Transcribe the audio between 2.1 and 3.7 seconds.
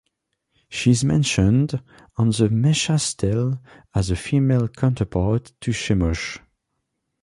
on the Mesha Stele